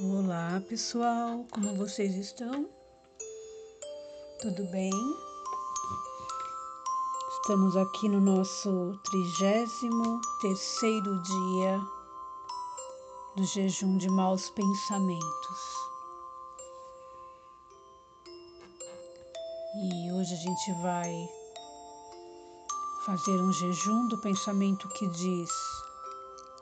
[0.00, 2.68] Olá pessoal, como vocês estão?
[4.40, 4.92] Tudo bem?
[7.32, 11.80] Estamos aqui no nosso trigésimo terceiro dia
[13.34, 15.60] do jejum de maus pensamentos.
[19.82, 21.28] E hoje a gente vai
[23.04, 25.50] fazer um jejum do pensamento que diz: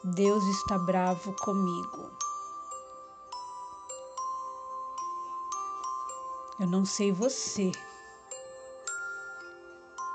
[0.05, 2.16] Deus está bravo comigo.
[6.59, 7.71] Eu não sei você,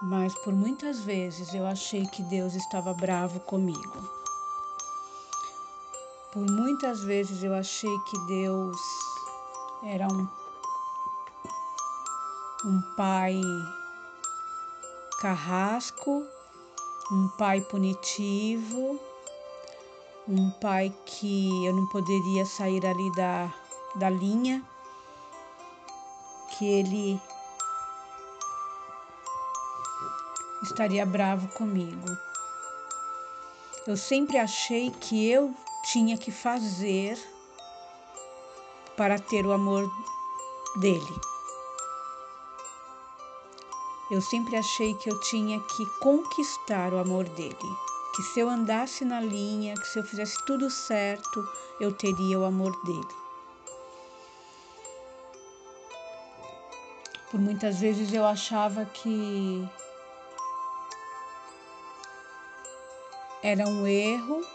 [0.01, 4.09] mas por muitas vezes eu achei que Deus estava bravo comigo.
[6.33, 8.75] Por muitas vezes eu achei que Deus
[9.83, 10.27] era um,
[12.65, 13.39] um pai
[15.19, 16.25] carrasco,
[17.11, 18.99] um pai punitivo,
[20.27, 23.53] um pai que eu não poderia sair ali da,
[23.95, 24.65] da linha
[26.61, 27.19] que ele
[30.61, 32.05] estaria bravo comigo.
[33.87, 35.55] Eu sempre achei que eu
[35.91, 37.17] tinha que fazer
[38.95, 39.91] para ter o amor
[40.79, 41.21] dele.
[44.11, 47.57] Eu sempre achei que eu tinha que conquistar o amor dele.
[48.15, 51.43] Que se eu andasse na linha, que se eu fizesse tudo certo,
[51.79, 53.20] eu teria o amor dele.
[57.31, 59.65] Por muitas vezes eu achava que
[63.41, 64.45] era um erro.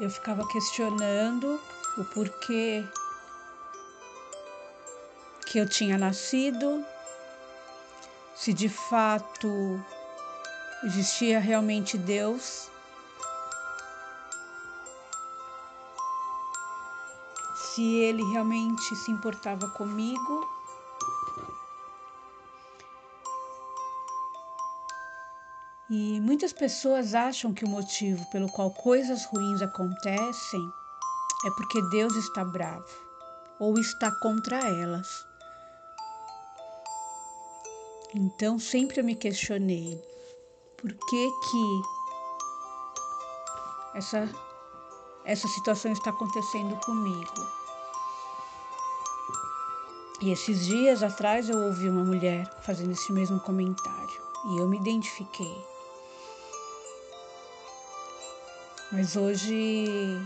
[0.00, 1.60] Eu ficava questionando
[1.98, 2.82] o porquê
[5.46, 6.82] que eu tinha nascido,
[8.34, 9.78] se de fato
[10.82, 12.71] existia realmente Deus
[17.74, 20.46] se ele realmente se importava comigo.
[25.90, 30.72] E muitas pessoas acham que o motivo pelo qual coisas ruins acontecem
[31.44, 32.86] é porque Deus está bravo
[33.58, 35.26] ou está contra elas.
[38.14, 39.98] Então sempre eu me questionei
[40.76, 41.82] por que que
[43.94, 44.28] essa
[45.24, 47.61] essa situação está acontecendo comigo.
[50.22, 54.78] E esses dias atrás eu ouvi uma mulher fazendo esse mesmo comentário e eu me
[54.78, 55.66] identifiquei.
[58.92, 60.24] Mas hoje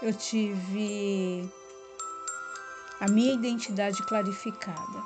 [0.00, 1.50] eu tive
[3.00, 5.02] a minha identidade clarificada.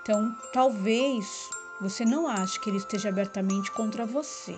[0.00, 1.50] Então, talvez
[1.80, 4.56] você não ache que ele esteja abertamente contra você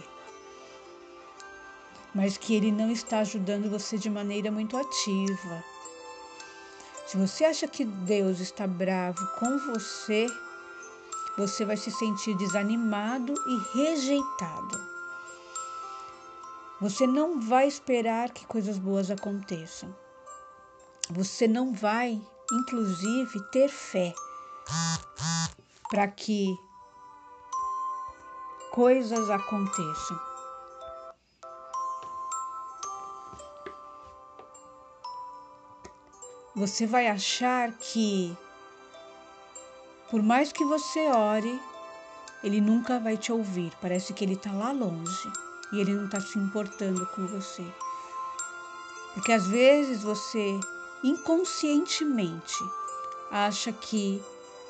[2.19, 5.65] mas que ele não está ajudando você de maneira muito ativa.
[7.06, 10.27] Se você acha que Deus está bravo com você,
[11.37, 14.77] você vai se sentir desanimado e rejeitado.
[16.81, 19.95] Você não vai esperar que coisas boas aconteçam.
[21.11, 24.12] Você não vai, inclusive, ter fé
[25.89, 26.53] para que
[28.73, 30.28] coisas aconteçam.
[36.59, 38.37] Você vai achar que,
[40.11, 41.61] por mais que você ore,
[42.43, 43.73] ele nunca vai te ouvir.
[43.81, 45.31] Parece que ele está lá longe
[45.73, 47.65] e ele não está se importando com você.
[49.15, 50.59] Porque às vezes você
[51.05, 52.57] inconscientemente
[53.31, 54.21] acha que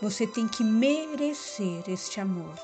[0.03, 2.55] você tem que merecer este amor.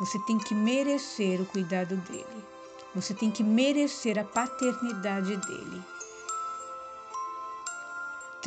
[0.00, 2.44] Você tem que merecer o cuidado dele.
[2.94, 5.82] Você tem que merecer a paternidade dele.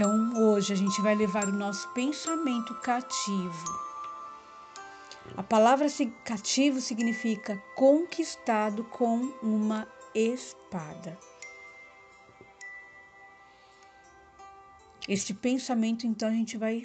[0.02, 3.66] Então, hoje a gente vai levar o nosso pensamento cativo.
[5.38, 5.86] A palavra
[6.26, 11.16] cativo significa conquistado com uma espada.
[15.08, 16.82] Este pensamento, então, a gente vai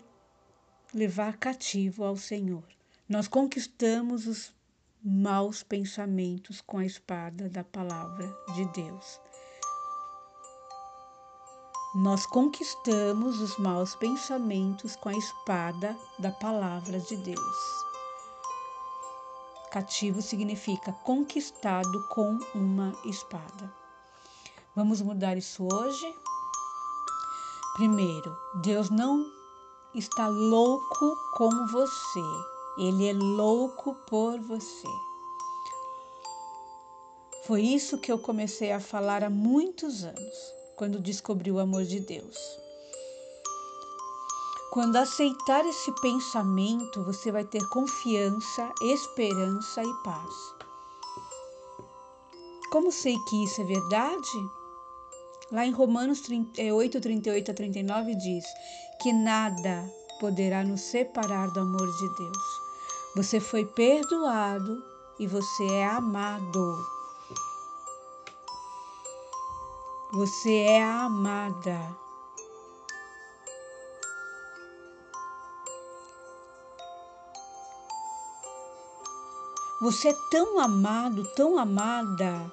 [0.93, 2.65] levar cativo ao Senhor.
[3.09, 4.55] Nós conquistamos os
[5.03, 9.26] maus pensamentos com a espada da palavra de Deus
[11.97, 17.57] nós conquistamos os maus pensamentos com a espada da palavra de Deus.
[19.71, 23.75] Cativo significa conquistado com uma espada.
[24.75, 26.15] Vamos mudar isso hoje?
[27.77, 29.25] Primeiro, Deus não
[29.95, 32.21] está louco com você.
[32.79, 34.89] Ele é louco por você.
[37.47, 42.01] Foi isso que eu comecei a falar há muitos anos, quando descobri o amor de
[42.01, 42.37] Deus.
[44.71, 50.35] Quando aceitar esse pensamento, você vai ter confiança, esperança e paz.
[52.71, 54.51] Como sei que isso é verdade?
[55.51, 58.45] Lá em Romanos 8, 38 a 39 diz
[59.01, 59.91] que nada
[60.21, 62.45] poderá nos separar do amor de Deus.
[63.15, 64.83] Você foi perdoado
[65.19, 66.96] e você é amado.
[70.17, 71.79] Você é amada.
[79.83, 82.51] Você é tão amado, tão amada,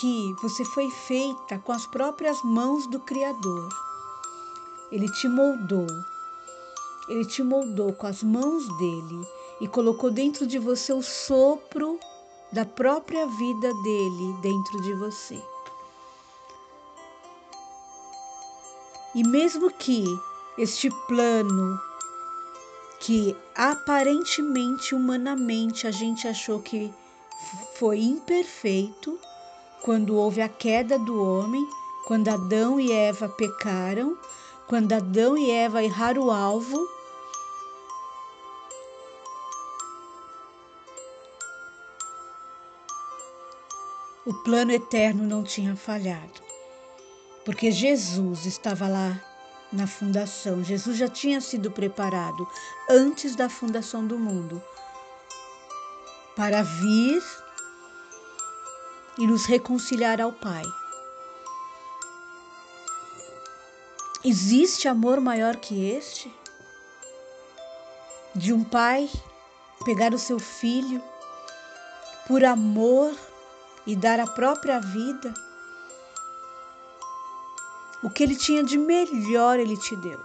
[0.00, 3.68] que você foi feita com as próprias mãos do Criador.
[4.90, 5.86] Ele te moldou.
[7.08, 9.28] Ele te moldou com as mãos dele
[9.60, 11.96] e colocou dentro de você o sopro
[12.52, 15.40] da própria vida dele dentro de você.
[19.14, 20.04] E mesmo que
[20.56, 21.80] este plano
[23.00, 26.92] que aparentemente, humanamente, a gente achou que
[27.76, 29.18] foi imperfeito
[29.82, 31.66] quando houve a queda do homem,
[32.06, 34.16] quando Adão e Eva pecaram,
[34.68, 36.78] quando Adão e Eva erraram o alvo.
[44.26, 46.49] O plano eterno não tinha falhado,
[47.50, 49.20] porque Jesus estava lá
[49.72, 50.62] na fundação.
[50.62, 52.48] Jesus já tinha sido preparado
[52.88, 54.62] antes da fundação do mundo
[56.36, 57.20] para vir
[59.18, 60.62] e nos reconciliar ao Pai.
[64.24, 66.32] Existe amor maior que este?
[68.32, 69.10] De um pai
[69.84, 71.02] pegar o seu filho
[72.28, 73.12] por amor
[73.84, 75.34] e dar a própria vida
[78.02, 80.20] o que ele tinha de melhor ele te deu.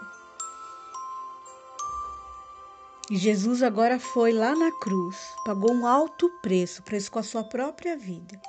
[3.10, 7.44] E Jesus agora foi lá na cruz, pagou um alto preço, preço com a sua
[7.44, 8.42] própria vida,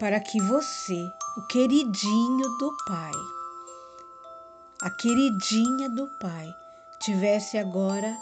[0.00, 1.00] para que você,
[1.36, 3.12] o queridinho do Pai,
[4.82, 6.52] a queridinha do Pai,
[7.02, 8.18] tivesse agora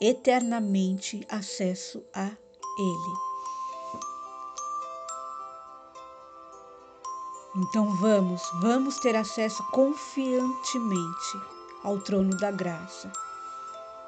[0.00, 3.27] eternamente acesso a Ele.
[7.56, 11.40] Então vamos, vamos ter acesso confiantemente
[11.82, 13.10] ao trono da graça,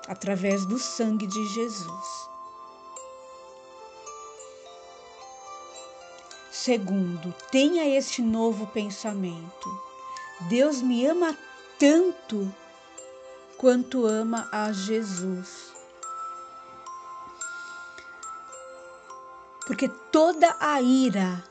[0.06, 2.28] através do sangue de Jesus.
[6.50, 9.82] Segundo, tenha este novo pensamento.
[10.42, 11.36] Deus me ama
[11.78, 12.54] tanto
[13.56, 15.72] quanto ama a Jesus.
[19.66, 21.42] Porque toda a ira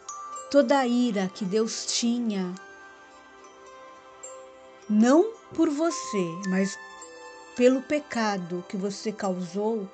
[0.49, 2.53] toda a ira que Deus tinha,
[4.89, 6.77] não por você, mas
[7.55, 9.87] pelo pecado que você causou,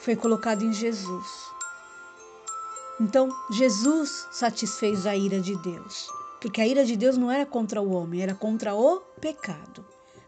[0.00, 1.26] foi colocado em Jesus.
[3.00, 6.08] Então, Jesus satisfez a ira de Deus,
[6.40, 9.84] porque a ira de Deus não era contra o homem, era contra o pecado.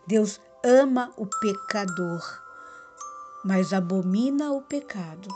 [0.06, 2.22] Deus ama o pecador,
[3.44, 5.28] mas abomina o pecado.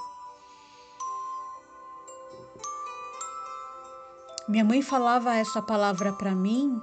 [4.51, 6.83] Minha mãe falava essa palavra para mim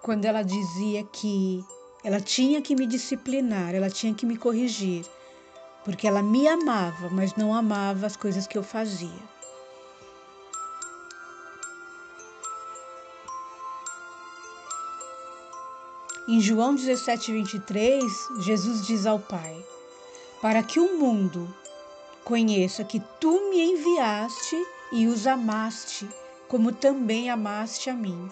[0.00, 1.64] quando ela dizia que
[2.02, 5.06] ela tinha que me disciplinar, ela tinha que me corrigir,
[5.84, 9.22] porque ela me amava, mas não amava as coisas que eu fazia.
[16.26, 18.02] Em João 17, 23,
[18.40, 19.64] Jesus diz ao Pai:
[20.40, 21.48] Para que o mundo
[22.24, 24.56] conheça que tu me enviaste
[24.90, 26.08] e os amaste
[26.52, 28.28] como também amaste a mim.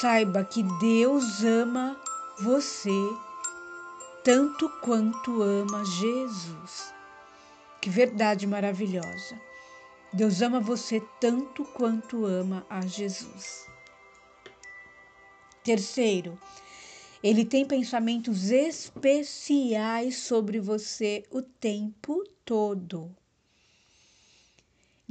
[0.00, 1.96] Saiba que Deus ama
[2.40, 2.90] você
[4.24, 6.92] tanto quanto ama Jesus.
[7.80, 9.40] Que verdade maravilhosa.
[10.12, 13.68] Deus ama você tanto quanto ama a Jesus.
[15.62, 16.36] Terceiro,
[17.22, 23.14] ele tem pensamentos especiais sobre você o tempo todo.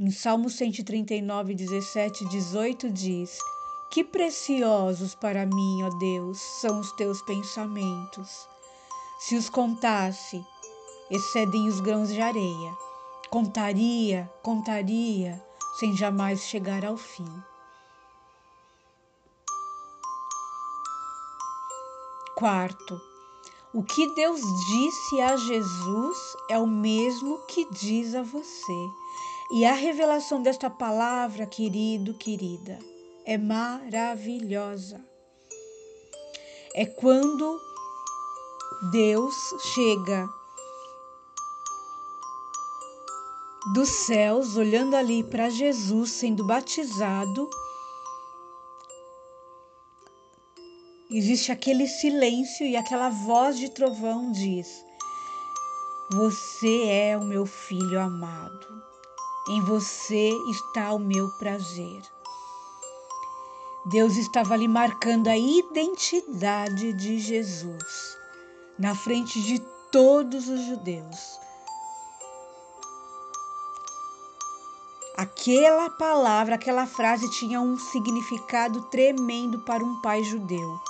[0.02, 3.38] Em Salmo 139, 17, 18 diz:
[3.90, 8.48] Que preciosos para mim, ó Deus, são os teus pensamentos.
[9.18, 10.42] Se os contasse,
[11.10, 12.72] excedem os grãos de areia.
[13.28, 15.38] Contaria, contaria,
[15.78, 17.28] sem jamais chegar ao fim.
[22.34, 22.98] Quarto,
[23.74, 26.16] O que Deus disse a Jesus
[26.48, 28.99] é o mesmo que diz a você.
[29.52, 32.78] E a revelação desta palavra, querido, querida,
[33.24, 35.04] é maravilhosa.
[36.74, 37.60] É quando
[38.92, 39.34] Deus
[39.74, 40.28] chega
[43.74, 47.50] dos céus, olhando ali para Jesus sendo batizado
[51.10, 54.84] existe aquele silêncio e aquela voz de trovão diz:
[56.12, 58.82] Você é o meu filho amado,
[59.48, 62.02] em você está o meu prazer.
[63.86, 68.16] Deus estava ali marcando a identidade de Jesus
[68.78, 69.58] na frente de
[69.90, 71.38] todos os judeus.
[75.16, 80.80] Aquela palavra, aquela frase tinha um significado tremendo para um pai judeu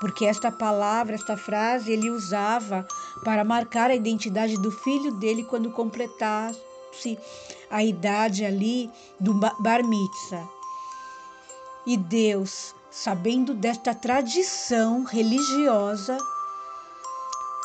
[0.00, 2.88] porque esta palavra, esta frase, ele usava
[3.22, 6.69] para marcar a identidade do filho dele quando completasse
[7.70, 10.48] a idade ali do bar mitzvah.
[11.86, 16.18] E Deus, sabendo desta tradição religiosa,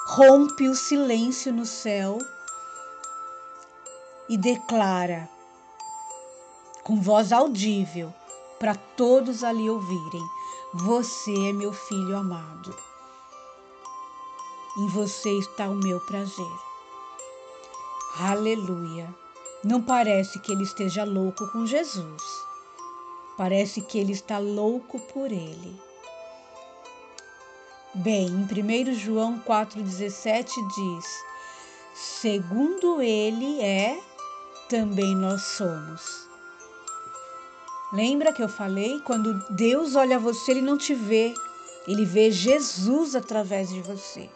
[0.08, 2.18] rompe o silêncio no céu
[4.30, 5.30] e declara
[6.84, 8.14] com voz audível
[8.60, 10.24] para todos ali ouvirem:
[10.74, 12.76] você é meu filho amado.
[14.78, 16.65] Em você está o meu prazer.
[18.18, 19.14] Aleluia.
[19.62, 22.24] Não parece que ele esteja louco com Jesus.
[23.38, 25.78] Parece que ele está louco por ele.
[27.94, 31.06] Bem, em 1 João 4,17 diz:
[31.94, 34.00] Segundo ele é,
[34.70, 36.30] também nós somos.
[37.92, 39.02] Lembra que eu falei?
[39.02, 41.34] Quando Deus olha você, ele não te vê,
[41.86, 44.30] ele vê Jesus através de você.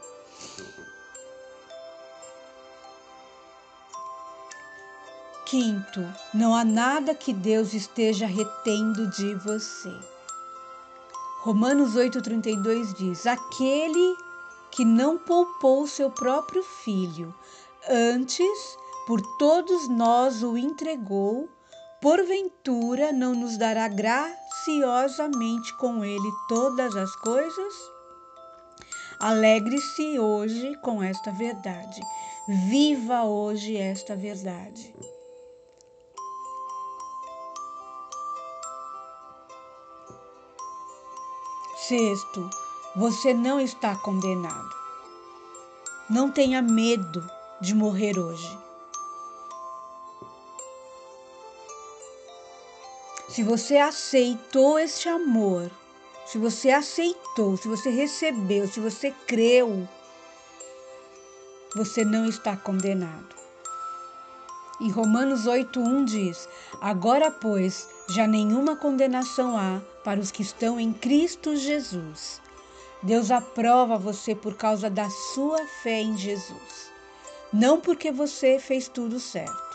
[5.50, 9.92] Quinto, não há nada que Deus esteja retendo de você.
[11.42, 14.16] Romanos 8,32 diz: Aquele
[14.70, 17.34] que não poupou seu próprio filho,
[17.90, 18.78] antes
[19.08, 21.50] por todos nós o entregou
[22.00, 27.74] porventura não nos dará graciosamente com ele todas as coisas?
[29.20, 32.00] Alegre-se hoje com esta verdade.
[32.70, 34.94] Viva hoje esta verdade.
[41.88, 42.50] Sexto,
[42.94, 44.70] você não está condenado.
[46.10, 47.26] Não tenha medo
[47.62, 48.60] de morrer hoje.
[53.30, 55.72] Se você aceitou este amor,
[56.26, 59.88] se você aceitou, se você recebeu, se você creu,
[61.74, 63.36] você não está condenado.
[64.82, 66.50] Em Romanos 8:1 diz:
[66.82, 72.42] Agora, pois, já nenhuma condenação há para os que estão em Cristo Jesus.
[73.04, 76.92] Deus aprova você por causa da sua fé em Jesus,
[77.54, 79.70] não porque você fez tudo certo.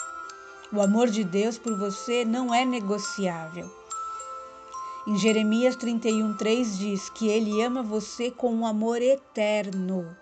[0.72, 3.70] O amor de Deus por você não é negociável.
[5.06, 10.16] Em Jeremias 31:3 diz que ele ama você com um amor eterno.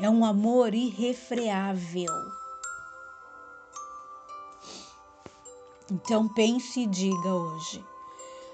[0.00, 2.37] É um amor irrefreável.
[5.90, 7.82] Então pense e diga hoje: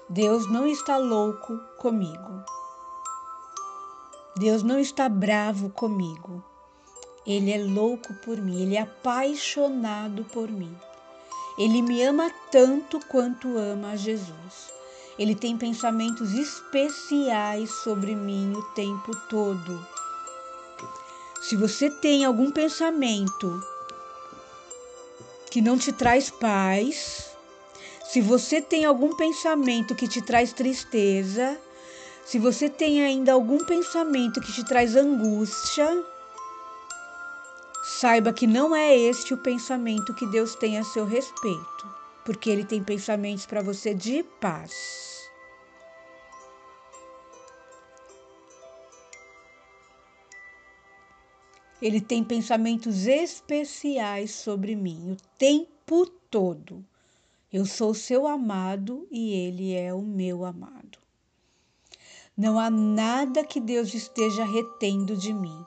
[0.09, 2.43] Deus não está louco comigo.
[4.37, 6.41] Deus não está bravo comigo.
[7.25, 10.73] Ele é louco por mim, ele é apaixonado por mim.
[11.57, 14.73] Ele me ama tanto quanto ama a Jesus.
[15.17, 19.85] Ele tem pensamentos especiais sobre mim o tempo todo.
[21.41, 23.61] Se você tem algum pensamento
[25.55, 27.29] que não te traz paz,
[28.11, 31.57] se você tem algum pensamento que te traz tristeza,
[32.25, 35.87] se você tem ainda algum pensamento que te traz angústia,
[37.85, 41.87] Saiba que não é este o pensamento que Deus tem a seu respeito,
[42.25, 45.14] porque Ele tem pensamentos para você de paz.
[51.85, 56.83] Ele tem pensamentos especiais sobre mim o tempo todo.
[57.51, 60.97] Eu sou seu amado e ele é o meu amado.
[62.35, 65.65] Não há nada que Deus esteja retendo de mim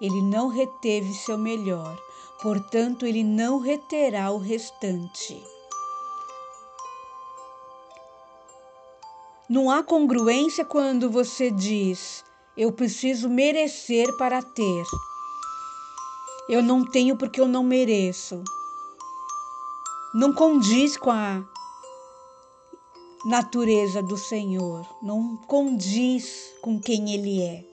[0.00, 1.96] ele não reteve seu melhor,
[2.42, 5.40] portanto, ele não reterá o restante.
[9.48, 12.24] Não há congruência quando você diz:
[12.56, 14.84] Eu preciso merecer para ter.
[16.48, 18.42] Eu não tenho porque eu não mereço.
[20.14, 21.42] Não condiz com a
[23.24, 27.64] natureza do Senhor, não condiz com quem Ele é,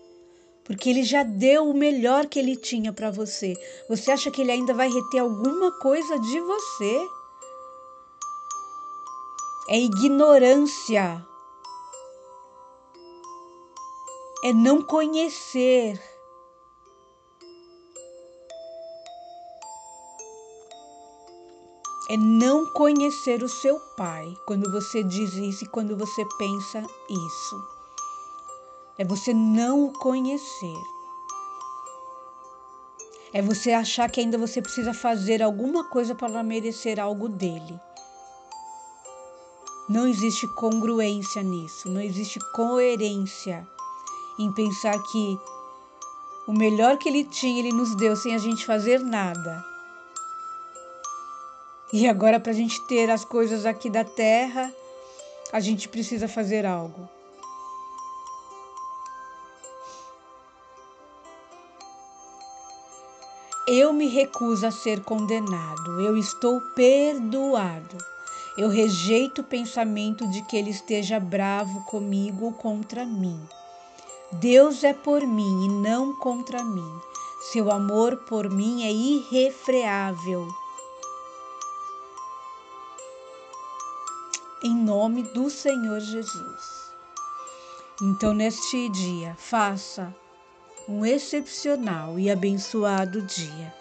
[0.63, 3.53] porque Ele já deu o melhor que Ele tinha para você.
[3.89, 7.09] Você acha que Ele ainda vai reter alguma coisa de você?
[9.67, 11.25] É ignorância,
[14.43, 16.01] é não conhecer
[22.11, 27.63] é não conhecer o seu pai quando você diz isso e quando você pensa isso.
[28.97, 30.75] É você não o conhecer.
[33.31, 37.79] É você achar que ainda você precisa fazer alguma coisa para merecer algo dele.
[39.87, 43.65] Não existe congruência nisso, não existe coerência
[44.37, 45.39] em pensar que
[46.45, 49.70] o melhor que ele tinha, ele nos deu sem a gente fazer nada.
[51.93, 54.73] E agora, para a gente ter as coisas aqui da terra,
[55.51, 57.09] a gente precisa fazer algo.
[63.67, 67.97] Eu me recuso a ser condenado, eu estou perdoado.
[68.57, 73.39] Eu rejeito o pensamento de que ele esteja bravo comigo ou contra mim.
[74.33, 76.99] Deus é por mim e não contra mim.
[77.51, 80.47] Seu amor por mim é irrefreável.
[84.63, 86.91] Em nome do Senhor Jesus.
[88.01, 90.13] Então, neste dia, faça
[90.87, 93.80] um excepcional e abençoado dia.